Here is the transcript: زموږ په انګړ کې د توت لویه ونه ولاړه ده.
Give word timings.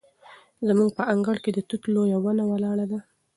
زموږ 0.67 0.89
په 0.97 1.03
انګړ 1.13 1.35
کې 1.43 1.51
د 1.53 1.59
توت 1.67 1.83
لویه 1.95 2.17
ونه 2.21 2.43
ولاړه 2.51 2.85
ده. 2.91 2.99